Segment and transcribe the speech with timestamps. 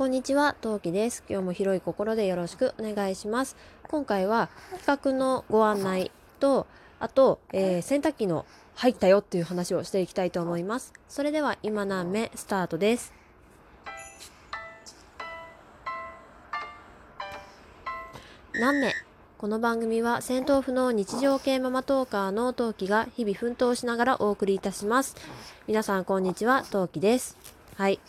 [0.00, 1.22] こんにちは、トウキです。
[1.28, 3.54] 今日も広い心でよろしくお願いします。
[3.86, 4.48] 今回は
[4.86, 6.66] 企画のご案内と、
[6.98, 10.94] あと、えー、洗濯機の入ったよっていう話をしていきたいと思います。
[11.06, 13.12] それでは今何目スタートです。
[18.54, 18.94] 何目
[19.36, 25.14] この番組は戦闘不能日常系ママトーカーのトウキが日々奮闘しながらお送りいたします。
[25.66, 27.36] 皆さんこんにちは、トウキです。
[27.76, 28.00] はい。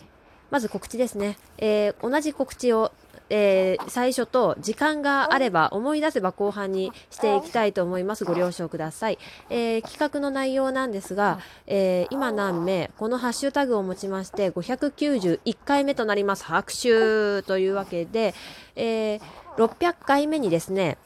[0.52, 1.38] まず告知ですね。
[1.56, 2.92] えー、同じ告知を、
[3.30, 8.26] えー、最初と時間があれば思い出せば後半にしていきたいと思います。
[8.26, 9.18] ご了承ください。
[9.48, 16.44] えー、企画の内容なんですが、え今何名、このハッシュタグをもちまして591回目となります。
[16.44, 18.34] 拍手というわけで、
[18.76, 19.20] え
[19.56, 20.98] 600回目にですね、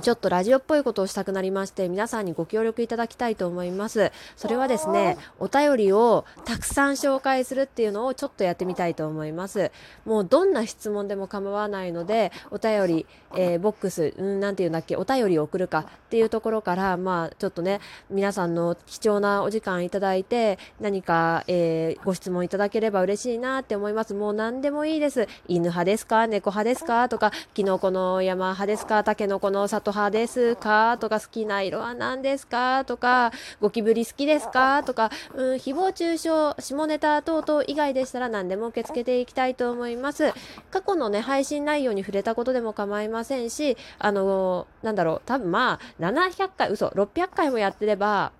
[0.00, 4.12] ちょっとラジオっぽいことをしたくなりまして、皆さんにご協力いただきたいと思います。
[4.36, 9.72] それはですね、お便りをたくさん紹介するっていうのをちょっとやってみたいと思います。
[10.04, 24.14] もうどんな質問でも構わないので、お便り、えー、ボックス、うん、なんていうんだっけ、お便りを送るかっていうところから、まあ、ちょっとね、皆さんの貴重なお時間いただいて、何か、えー、ご質問いただければ嬉しいなって思います。
[24.14, 25.28] もう何でもいいです。
[25.48, 26.26] 犬派ですか？
[26.26, 27.08] 猫派ですか？
[27.08, 29.02] とか、キノコの山派ですか？
[29.04, 30.98] タケノコの里派ですか？
[30.98, 32.84] とか、好きな色は何ですか？
[32.84, 34.82] とか、ゴキブリ好きですか？
[34.82, 40.32] とか、うん、誹謗中傷、下ネタ等々以外でしたら何でも受け付けていきたいと思います。
[40.70, 48.32] 過去のね、配信内容に触れたことでも構いませんし、あのー、なんだろう、多分まあ、700回、嘘、600回もやってれば、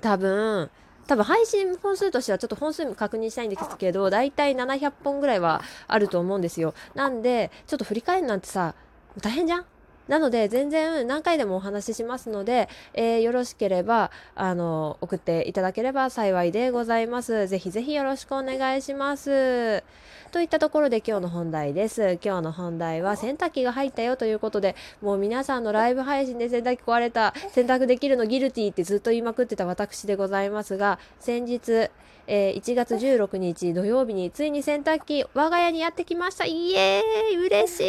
[0.00, 0.70] 多分、
[1.06, 6.74] 多分配信本数としてはちょっと本数も確認したいんですけど、だいたい700本ぐらいはあると思うんですよ。
[6.94, 8.74] なんで、ちょっと振り返るなんてさ、
[9.22, 9.64] 大変じゃん？
[10.08, 17.46] なので、全然何回でもお話ししますので、えー、よろしければ、あの、送っていただければ幸いでございます。
[17.46, 19.84] ぜひぜひよろしくお願いします。
[20.30, 22.18] といったところで今日の本題です。
[22.22, 31.90] 今日の本題は洗濯機が入ったよということで、もう皆さんのライブ配信で洗濯機壊れた、洗濯できるのギルティってずっと言いまくってた私でございますが、先日、
[32.30, 36.44] えー、1月16日土曜日についに洗濯機我が家にやってきました。
[36.44, 37.80] イエーイ嬉し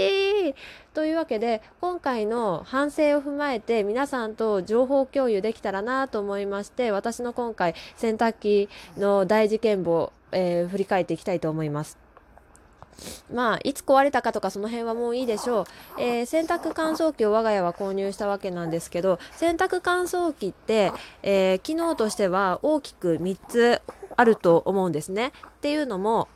[0.51, 0.55] い
[0.93, 12.09] というわけで今回の反省を踏まえて皆さんと情報共有できたらなと思いまして私の今回洗濯機の大事件簿、えー、振り返っていきたいと思います。
[13.33, 15.65] まあ、いつ壊れたかとかその辺はもういいでしょう。
[16.01, 20.91] えー、洗濯乾燥機を我が家は購入したわけなんですけど、洗濯乾燥機って、
[21.23, 23.81] えー、機能としては大きく3つ
[24.19, 25.31] あると思うんですね。
[25.47, 26.27] っていうのも、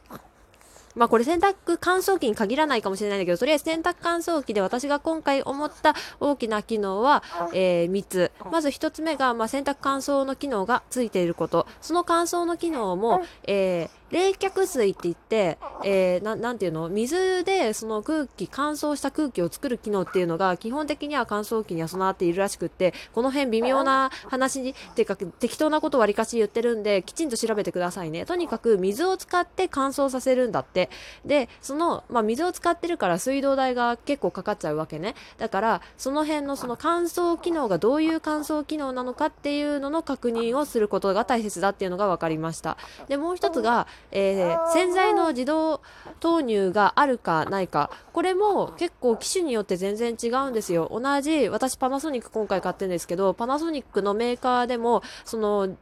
[0.96, 8.32] まあこれ洗濯乾燥機に限らないかもしれないんだけど、とりあえず洗濯乾燥機で私が今回思った大きな機能は、えー、3つ。
[8.52, 11.68] まず1つ目が、まあ、洗濯乾燥の機能がついていること。
[11.82, 16.88] その乾燥の機能も、えー冷却水って言って、えー、なんていうの？
[16.88, 28.25] 水でその空気、乾燥した空気を作る機能っていうのが基本的には乾燥機には備わっているらしくって、この辺微妙な話に、ていうか適当なことわりかし言ってるんで、きちんと調べてくださいね。
[28.25, 30.91] とにかく水を使って乾燥させるんだって。
[31.25, 35.16] で、その、まあ、水を使ってるから水道代が結構かかっちゃうわけね。
[35.40, 42.78] だから、その辺のその乾燥機能がどういう乾燥機能なのかっていうのの確認をすることが大切だっていうのが分かりました。
[43.07, 45.81] で、もう一つが、えー、洗剤の自動
[46.19, 50.90] 投入があるかないか、これも結構機種によって全然違うんですよ。
[50.91, 55.75] 同じ、私パナソニック今回買ってるんですけど、パナソニックのメーカーでも、その、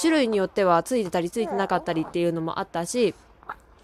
[0.00, 3.14] 種類によってはついてたりついてなかったりっていうのもあったし、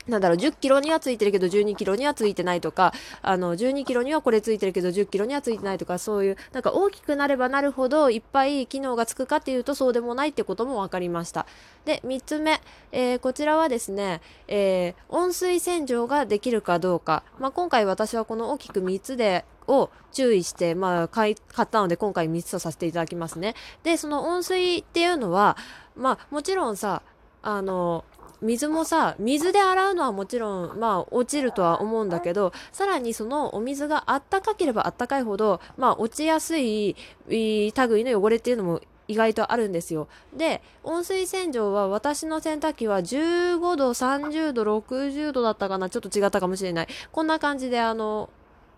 [0.08, 2.92] なんだろう、10キロにはついてるけど12キロにはついてないとか、
[3.22, 11.46] あの、12キロにはこれついてるけど10キロにはついてないとか、そういう、なんか大きくなればなるほどいっぱい機能がつくかっていうとそうでもないってことも分かりました。
[11.84, 12.60] で、3つ目、
[12.92, 17.22] えー、こちらはですね、えー、温水洗浄ができるかどうか。
[17.38, 23.54] まあ、今回私はこの大きく3つでを注意して、まあ、買い、買ったので今回3つとさせていただきますね。
[23.84, 25.56] で、その温水っていうのは、
[25.94, 27.02] まあ、もちろんさ、
[27.42, 28.04] あの、
[28.40, 36.96] 水もさ水で洗うのはもちろんまあ落ちるとは思うんだけどさらにそのお水があったかければあったかいほどまあ落ちやすい
[37.28, 40.06] 類の汚れっていうのも意外とあるんですよ。
[40.36, 46.88] で、温水洗浄は私の洗濯機は15度、30度、60度だったかなちょっと違ったかもしれない。
[47.10, 48.28] こんな感じであの、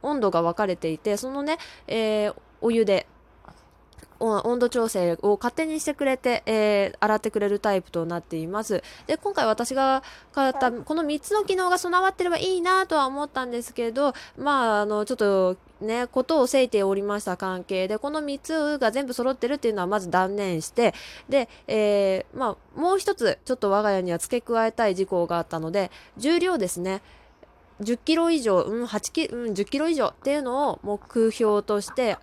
[0.02, 1.58] 温度が分かれていて、そのね、
[1.88, 3.08] えー、お湯で
[4.20, 8.82] 温度調整を勝手にしてくれて、えー、洗ってくれるタイプとなっています。
[9.06, 10.02] で、今回私が
[10.32, 20.94] 買ったこの3つの機能が備わってればいいなとは思ったんですけど、まあ、あの、ちょっとね、ことをせいておりました関係で、この3つが全部揃ってるっていうのはまず断念して、
[21.28, 27.02] で、えー、まあ、もう一つ、ちょっと我が家には付け加えたい事項があったので、重量ですね。
[27.80, 32.18] 10キロ以上、うん、8キうん、10キロ以上っていうのを目標として、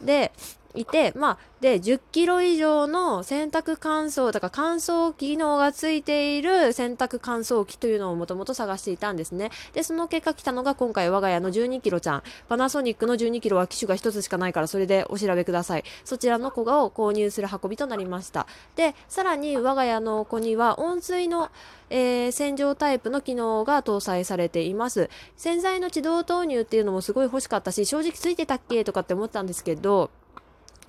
[0.00, 0.32] で、
[0.74, 9.50] いて、まあ、で、10キロ以上の洗濯乾燥、だから乾燥機能がついている洗濯乾燥機というのをもともと探していたんですね。
[9.72, 12.22] で、その結果来たのが今回我が家の12キロちゃん。
[12.48, 15.84] パナソニックの12キロは機種が1つしかないからそれでお調べください。
[16.04, 18.46] そちらの子がを購入する運びとなりました。
[18.74, 21.50] で、さらに我が家の子には温水の、
[21.90, 25.10] えー、洗浄タイプの機能が搭載されています。
[25.36, 30.10] 洗剤の自動投入っていうのもすごい欲しかったし、正直ついてたっけとかって思ったんですけど、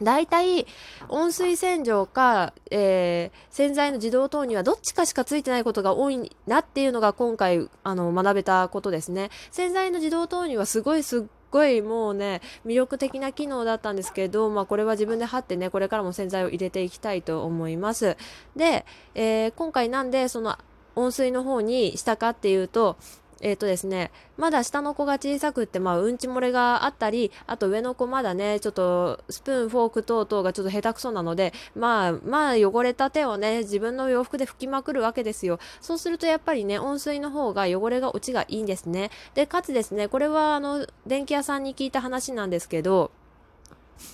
[0.02, 0.66] 大体、
[1.10, 9.30] 温水洗浄か、えー、洗剤の自動投入はどっちかしかついてないことが多いなっていうのが今回、あの、学べたことですね。
[9.52, 18.18] 洗剤の自動投入はすごいすっごいもうね、魅力的な機能だったんですけど、まあこれは自分で貼ってね、これからも洗剤を入れていきたいと思います。
[18.56, 20.58] で、えー、今回なんでその
[20.96, 22.98] 温水の方にしたかっていうと、
[23.44, 35.60] えっ、ー、とですね、まだ下の子が小さくって、まあ、うんち漏れがあったり、あと上の子まだね、ちょっとスプーン、フォーク等々がちょっと下手くそなので、まあ、まあ、汚れた手をね、自分の洋服で拭きまくるわけですよ。
[35.82, 39.12] そうするとやっぱりね、温水の方が汚れが落ちがいいんですね。
[39.36, 43.12] で、かつですね、これはあの、電気屋さんに聞いた話なんですけど、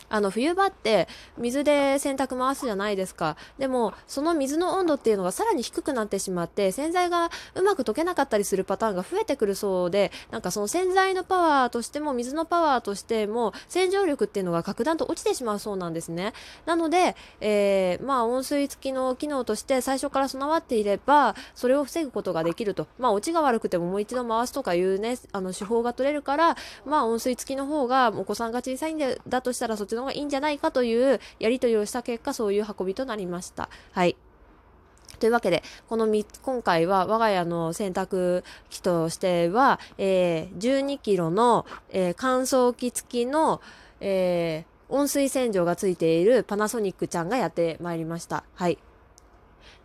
[0.10, 3.38] あの冬場って水で洗濯回すじゃないですか。
[3.58, 16.34] でもその水の温度っていうのがさらに低くなってしまって洗剤がうまく溶けなかったりするパターンが増えてくるそうでなんかその洗剤のパワーとしても水のパワーとしても洗浄力っていうのが格段と落ちてしまうそうなんですね。
[16.66, 22.88] なので、えー、まあ温水付きの機能として最初から備わっていればそれを防ぐことができると。
[22.98, 28.98] まあ落ちが悪くてももう一度回すとかいうねあの手法が取れるからまあ温水付きの方がお子さんが小さいん
[29.28, 33.70] だとしたらそっちの方がいいんじゃないかというやり取りをした結果、そういう運びとなりました。
[33.92, 34.16] はい。
[35.20, 43.62] というわけで、この3つ今回は我が家の洗濯機としては、えー、12キロの、えー、乾燥機付きの、
[44.00, 48.44] えー、温水洗浄がついているパナソニックちゃんがやってまいりました。
[48.56, 48.78] はい。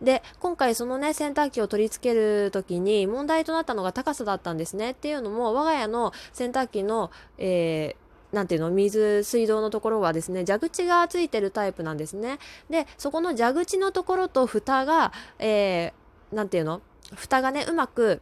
[0.01, 4.91] で、今回そのね、洗濯機を取り付けるときに問題となったのが高さだったんですね。
[4.91, 8.04] っていうのも、我が家の洗濯機の、えー、
[8.35, 12.37] なんていうの、水、水道のところはですね、蛇口がついてるタイプなんですね。
[12.69, 16.81] で、そこの蛇口のところと蓋が、えー、なんていうの
[17.15, 18.19] 蓋がね、うまく、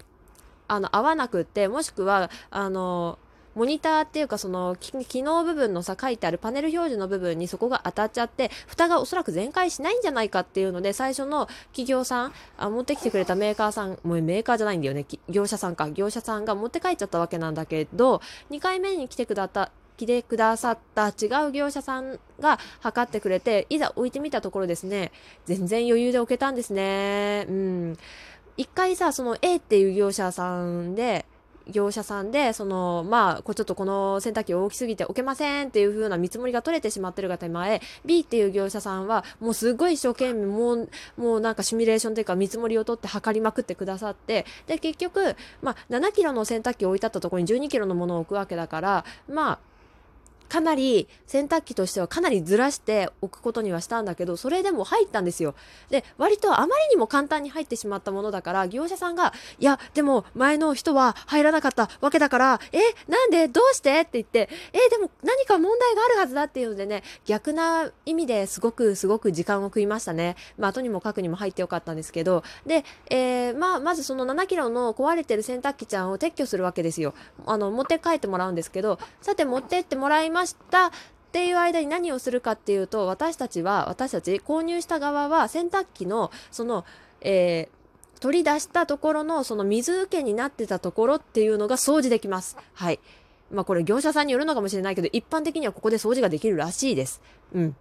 [0.68, 3.18] あの、合わなくって、もしくは、あの、
[3.56, 25.12] モニターっていうかその機能部分のさ書いてあるパネル表示の部分にそこが当たっちゃって蓋がおそらく全開しないんじゃないかっていうので最初の企業さんあ持ってきてくれたメーカーさんもうメーカーじゃないんだよね業者さんか業者さんが持って帰っちゃったわけなんだけど2回目に来てくだった来てくださった違う業者さんが測ってくれて、いざ置いてみたところですね、
[25.46, 27.46] 全然余裕で置けたんですね。
[27.50, 27.98] うん。
[28.58, 31.26] 一回さ、その A っていう業者さんで、
[31.68, 49.60] 業者さんで、その、まあ、ちょっとこの洗濯機大きすぎて置けませんっていう風な見積もりが取れてしまってるが手前、B っていう業者さんは、もうすごい一生懸命、もう、もうなんかシミュレーションというか見積もりを取って測りまくってくださって、で、結局、まあ、7キロの洗濯機を置いてあったところに12キロのものを置くわけだから、まあ、
[50.54, 55.56] かなり洗濯機としてはかなりずらしておくことにはしたんだけど、それでも入ったんですよ。
[55.90, 63.48] で、割とあまりにも簡単に入ってしまったものだから、業者さんが、いや、でも前の人は入らなかったわけだから、え、なんで？
[63.48, 64.02] どうして？
[64.02, 70.36] って言って、え、でも何か問題があるはずだっていうのでね、逆な意味ですごくすごく時間を食いましたね。
[70.60, 77.16] まあ、とにもかくにも入ってよかったんですけど、で、えー、まあ、まずその7キロの壊れてる洗濯機ちゃんを撤去するわけですよ。
[77.48, 80.92] あの、持って帰ってもらうんですけど、さて持ってってもらいまましたっ
[81.32, 86.86] ていう間に何をするかっていうと私たちは私たち購入した側は洗濯機のその、
[87.22, 92.58] えー、取り出したところのその水受けになってたところっていうのが掃除できます。
[92.74, 93.00] はい。
[93.52, 97.22] まあこれ業者さんによるのかもしれないけど一般的にはここで掃除ができるらしいです。
[97.54, 97.76] うん。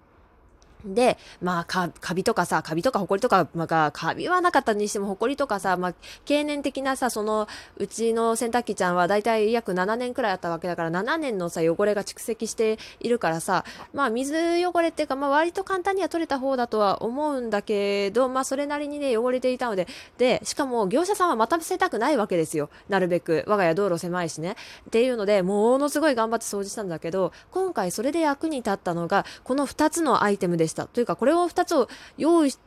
[0.84, 14.34] で、まあ、か、カビとかさ、カビとかホコリとか、まあ、カビはなかったにしても、ホコリとかさ、まあ、経年的なさ、その、うちの洗濯機ちゃんはだいたい約7年くらいあったわけだから、7年のさ、汚れが蓄積しているからさ、まあ、水
[14.66, 19.86] 汚れっていうか、まあ、割と簡単には取れた方だとは思うんだけど、まあ、それなりにね、汚れていたので、
[20.18, 22.70] で、しかも、業者さんはまたせたくないわけですよ。
[22.88, 23.44] なるべく。
[23.46, 24.56] 我が家道路狭いしね。
[24.86, 30.71] っていうので、ものすごい頑張って掃除したんだけど、今回それで役に立ったのが、この2つのアイテムでした。
[30.72, 31.88] したというかこれを2つを
[32.18, 32.58] 用意し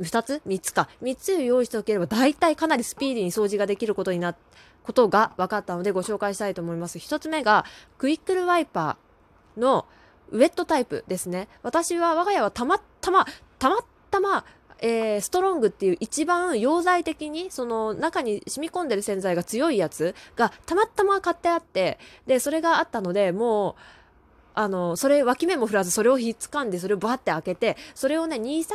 [0.00, 0.88] 2つ ?3 つか。
[1.02, 4.34] 3つを用意しておければ大体かなりスピーディーに掃除ができることにな、
[4.82, 6.98] ことが分かったのでご紹介したいと思います。
[6.98, 7.64] 1つ目が
[7.98, 9.86] クイックルワイパーの
[10.30, 11.48] ウェットタイプですね。
[11.62, 13.26] 私は我が家はたまたま、
[13.58, 13.78] たま
[14.10, 14.44] たま、
[14.80, 23.74] えー、ストロングっていう一番溶剤的にその中に染み込んでる洗剤が強いやつがたまたま買ってあってでそれがあったのでもう
[24.54, 28.66] あのそれ脇目も振らずそれをひっつかんでそれをバッて開けてそれをね23枚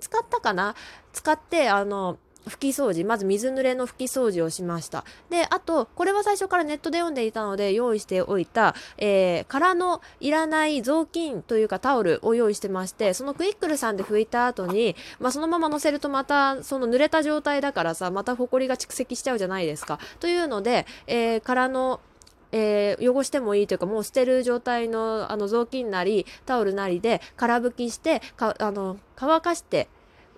[0.00, 0.74] 使ったかな？
[1.12, 2.18] 使ってあの
[2.48, 5.04] 拭き掃除まず水濡れの拭き掃除をしました。
[5.28, 19.98] であとこれは最初からネットで読んでいたので用意しておいた、えー、空のいらない雑巾というかタオルを用意してましてそのクイックルさんで拭いた後に、まあ、そのまま乗せるとまたその濡れた状態だからさまたホコリが蓄積しちゃうじゃないですか。
[20.18, 22.00] というので、えー、空の
[22.52, 29.88] えー、汚してもいいというかもう捨てる状態のあの雑巾なりタオルなりで空拭きしてかあの乾かして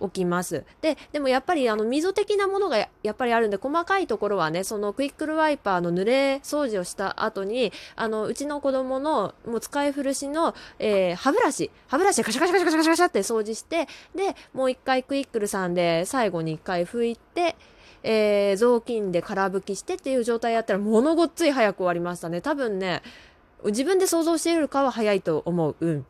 [0.02, 0.64] おきます。
[0.80, 17.56] で、でもやっぱりあの溝的なものがやっぱりあるんで、細かいところはね、そのクイックルワイパーの濡れ掃除をした後に、あの、うちの子供のもう使い古しの、えー、歯ブラシ、歯ブラシでカシャカシャカシャカシャカシャって掃除して、で、もう一回クイックルさんで最後に一回拭いて、
[18.02, 22.40] えー、雑巾で空拭きしてっていう状態やったらものごっつい早く終わりましたね。
[22.40, 23.02] 多分ね、
[23.64, 25.76] 自分で想像しているかは早いと思う。
[25.80, 26.06] うん。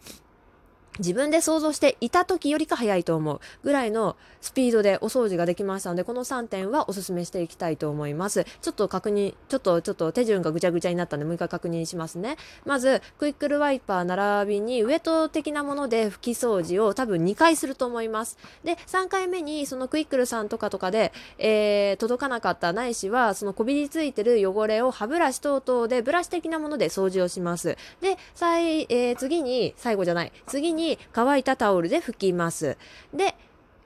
[0.99, 8.45] 自分で想像していた時よりか早いと思うぐらいのスピードでお掃除ができましたので、この3点はお勧めしていきたいと思います。
[8.61, 12.37] ちょっと確認、ちょっと、ちょっと手順がぐちゃぐちゃになったんで、もう一回確認しますね。
[12.67, 18.37] まず、クイックルワイパー並びにウエット的なもので拭き掃除を多分2回すると思います。
[18.65, 27.77] で、3回目にそのクイックルさんとかとかで、えー、届かなかったないしは、そのこびりついてる汚れを歯ブラシ等々でブラシ的なもので掃除をします。
[28.01, 32.77] で、最、えー、次に、最後じゃない、次に乾いたタオルで拭きます。
[33.15, 33.35] で、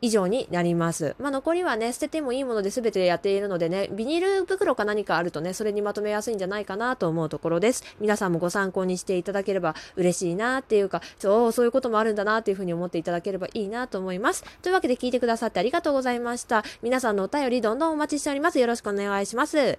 [0.03, 1.17] 以上になります。
[1.19, 7.83] まあ、残りはね、捨ててもいいもので全てやっているのでね、ビニール袋か何かあるとね、それにまとめやすいんじゃないかなと思うところです。
[7.99, 14.45] 皆さんもご参考にしていただければ嬉しいなっていうか、そう、そういうこともあるんだなっていうふうに思っていただければいいなと思います。
[14.63, 16.63] というわけで聞いてくださってありがとうございました。
[16.83, 18.59] 皆さんのお便りどんどんお待ちしております。
[18.59, 19.79] よろしくお願いします。